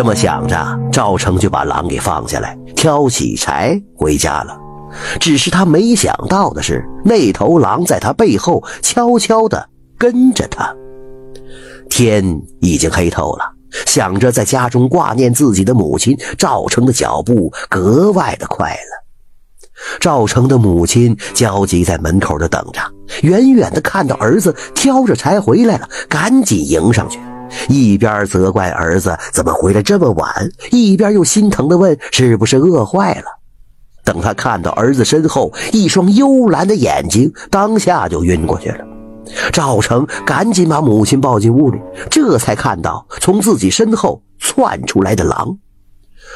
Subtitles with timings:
[0.00, 0.56] 这么想着，
[0.90, 4.58] 赵成就把狼给放下来，挑起柴回家了。
[5.20, 9.68] 只是他没想到的是，那头狼在他背后悄悄地
[9.98, 10.74] 跟着他。
[11.90, 12.24] 天
[12.62, 13.44] 已经黑透了，
[13.84, 19.04] 想着在家中挂念自己的母亲，赵成的脚步格外的快了。
[20.00, 22.80] 赵成的母亲焦急在门口的等着，
[23.20, 27.20] 远远的看到儿子挑着柴回来了，赶紧迎上去，
[27.68, 33.24] 一边责怪儿子怎么回来这么晚，一边又心疼的问是不是饿坏了。
[34.04, 38.84] 等他看到儿子身后一双幽蓝的眼睛，当下就晕过去了。
[39.52, 41.78] 赵成赶紧把母亲抱进屋里，
[42.10, 45.58] 这才看到从自己身后窜出来的狼。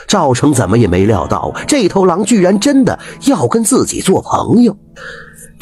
[0.06, 4.77] 赵成怎么也没料到，这头狼居然真的要跟自己做朋友。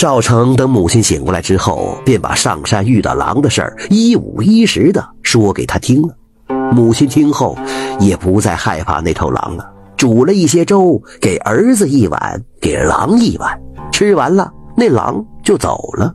[0.03, 6.09] 赵成等母亲醒过来之后，便把上山遇到狼的事儿一五一十的说给他听了。
[6.73, 7.57] 母亲听后
[8.01, 9.65] 也不再害怕那头狼了，
[9.97, 13.57] 煮了一些粥给儿子一碗，给狼一碗。
[13.93, 16.13] 吃完了，那狼就走了。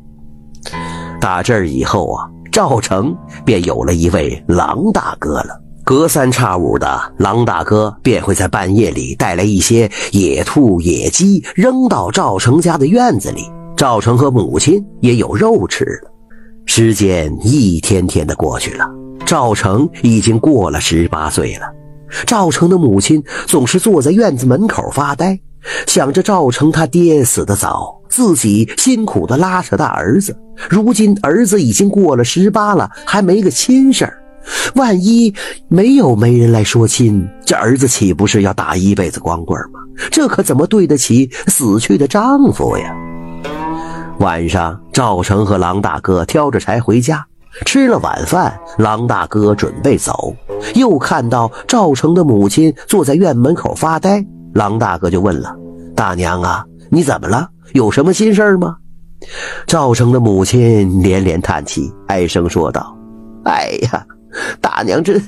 [1.22, 5.62] 打这儿以后啊，赵成便有了一位狼大哥了。
[5.86, 13.50] 隔三差五的，狼大哥便会在半夜里带来一些野兔、野鸡，扔到赵成家的院子里。
[13.78, 16.12] 赵成和母亲也有肉吃了。
[16.66, 18.90] 时间一天天的过去了，
[19.24, 21.68] 赵成已经过了十八岁了。
[22.26, 25.40] 赵成的母亲总是坐在院子门口发呆，
[25.86, 30.36] 想着赵成他爹死得早，自己辛苦的拉扯大儿子，
[30.68, 34.18] 如今儿子已经过了十八了，还没个亲事儿。
[34.74, 35.32] 万一
[35.68, 39.80] 没有媒人来说亲，这儿子岂不是要打一辈子光棍吗？
[40.10, 42.96] 这可怎么对得起死去的丈夫呀？
[44.20, 47.24] 晚上，赵成和狼大哥挑着柴回家，
[47.66, 50.36] 吃了晚饭，狼大哥准备走，
[50.74, 55.56] 又看到赵成的母亲坐在院门口发呆，狼大哥就问了
[55.96, 57.48] ：“大娘啊，你怎么了？
[57.74, 58.78] 有什么心事吗？”
[59.68, 62.98] 赵成的母亲连连叹气，唉声说道
[63.46, 64.04] ：“哎呀！”
[64.62, 65.20] 大娘，这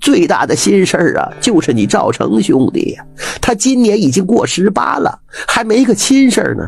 [0.00, 3.04] 最大的心事啊，就是你赵成兄弟呀。
[3.40, 6.66] 他今年已经过十八了，还没个亲事呢。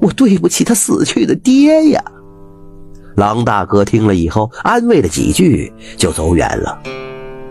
[0.00, 2.02] 我对不起他死去的爹呀。
[3.16, 6.78] 狼大哥听了以后，安慰了几句，就走远了。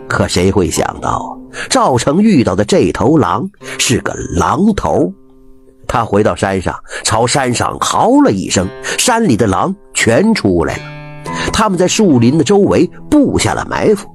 [0.08, 1.38] 可谁会想到，
[1.68, 5.12] 赵成遇到的这头狼是个狼头。
[5.86, 10.82] 他回到山上，朝山上嚎了一声，山里的狼全出来了。
[11.58, 14.08] 他们在树林的周围布下了埋伏，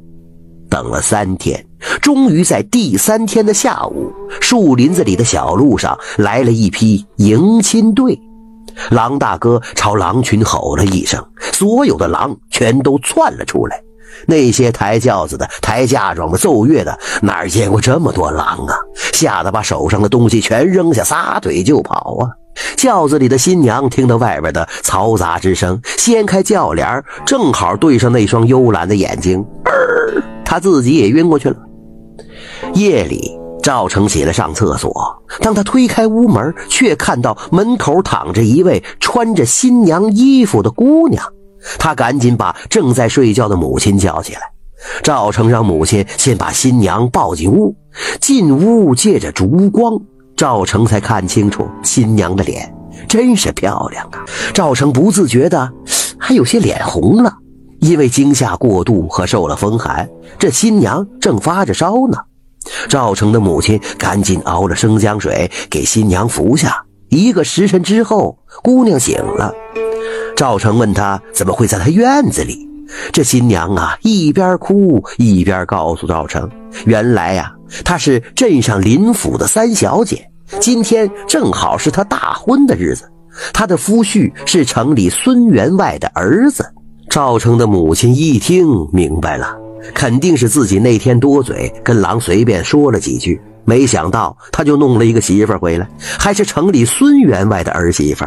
[0.69, 1.61] 等了三天，
[2.01, 4.09] 终于在第三天的下午，
[4.39, 8.17] 树林子里的小路上来了一批迎亲队。
[8.91, 11.21] 狼大哥朝狼群吼了一声，
[11.51, 13.77] 所有的狼全都窜了出来。
[14.25, 18.73] 那些抬轿子的、抬嫁妆的、奏乐的，哪儿见过这么多狼啊？
[19.11, 22.31] 吓得把手上的东西全扔下，撒腿就跑啊！
[22.75, 31.55] 轿子里的新娘听到外边的嘈杂之声，掀开轿帘，正好对上那双幽蓝的眼睛，儿，她自己也晕过去了。
[32.73, 33.31] 夜里，
[33.61, 34.93] 赵成起来上厕所，
[35.39, 41.23] 当他推开屋门，却看到门口躺着一位穿着新娘衣服的姑娘。
[41.79, 44.41] 他赶紧把正在睡觉的母亲叫起来。
[45.01, 47.73] 赵成让母亲先把新娘抱进屋，
[48.19, 49.97] 进屋借着烛光。
[50.35, 52.73] 赵成才看清楚新娘的脸，
[53.07, 54.25] 真是漂亮啊！
[54.53, 55.71] 赵成不自觉的
[56.17, 57.33] 还有些脸红了，
[57.79, 60.09] 因为惊吓过度和受了风寒。
[60.39, 62.17] 这新娘正发着烧呢。
[62.87, 66.83] 赵成的母亲赶紧熬了生姜水给新娘服下。
[67.09, 69.53] 一个时辰之后，姑娘醒了。
[70.35, 72.67] 赵成问她怎么会在他院子里？
[73.11, 76.49] 这新娘啊，一边哭一边告诉赵成，
[76.85, 77.53] 原来呀。
[77.83, 80.29] 她是镇上林府的三小姐，
[80.59, 83.09] 今天正好是她大婚的日子。
[83.51, 86.63] 她的夫婿是城里孙员外的儿子。
[87.09, 89.55] 赵成的母亲一听明白了，
[89.93, 95.87] 肯定是自己那天多嘴，跟狼随便说了几句，没想到他就弄了一个媳妇回来，
[96.17, 98.25] 还是城里孙员外的儿媳妇，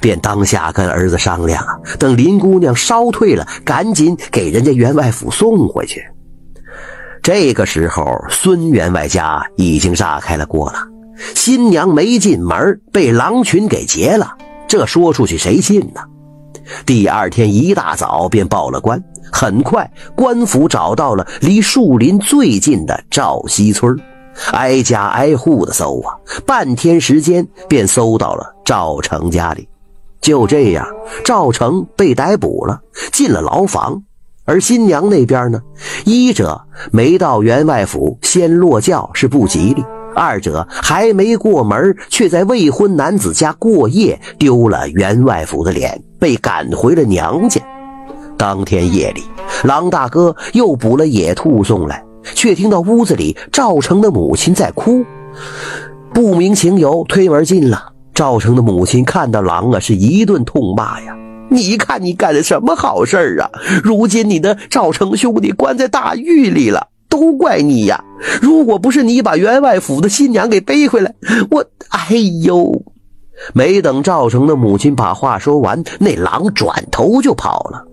[0.00, 1.62] 便当下跟儿子商量，
[1.98, 6.02] 等林姑娘烧退了，赶紧给人家员外府送回去。
[7.24, 10.78] 这个时候，孙员外家已经炸开了锅了。
[11.34, 14.30] 新娘没进门，被狼群给劫了。
[14.68, 16.02] 这说出去谁信呢？
[16.84, 19.02] 第二天一大早便报了官。
[19.32, 23.98] 很快，官府找到了离树林最近的赵西村，
[24.52, 26.12] 挨家挨户的搜啊，
[26.44, 29.66] 半天时间便搜到了赵成家里。
[30.20, 30.86] 就这样，
[31.24, 32.78] 赵成被逮捕了，
[33.10, 34.02] 进了牢房。
[34.44, 35.60] 而新娘那边呢，
[36.04, 36.60] 一者
[36.92, 39.82] 没到员外府先落轿是不吉利，
[40.14, 47.60] 二者还没过门，却在未婚男子家过夜，丢了员外府的脸，被赶回了娘家。
[48.36, 49.22] 当天夜里，
[49.62, 52.04] 狼大哥又捕了野兔送来，
[52.34, 55.02] 却听到屋子里赵成的母亲在哭，
[56.12, 57.92] 不明情由，推门进了。
[58.12, 61.16] 赵成的母亲看到狼啊，是一顿痛骂呀。
[61.54, 63.48] 你看你干的什么好事儿啊！
[63.82, 68.04] 如今你的赵成兄弟关在大狱里了，都怪你呀！
[68.42, 71.14] 如果不是你把员外府的新娘给背回来，
[71.50, 71.64] 我……
[71.90, 72.82] 哎呦！
[73.52, 77.84] 没等赵成的母亲把话说完，那狼转头就跑了。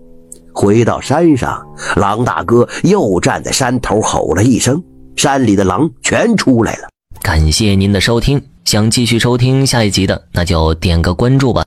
[0.52, 1.64] 回到山上，
[1.96, 4.82] 狼大哥又站在山头吼了一声，
[5.16, 6.88] 山里的狼全出来了。
[7.22, 11.64] 感谢您的收听，想继续收听下一集的，那就点个关注吧。